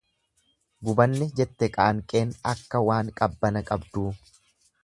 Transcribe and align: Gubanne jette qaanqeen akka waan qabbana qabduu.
Gubanne 0.87 1.27
jette 1.41 1.69
qaanqeen 1.75 2.33
akka 2.55 2.83
waan 2.89 3.15
qabbana 3.21 3.67
qabduu. 3.71 4.09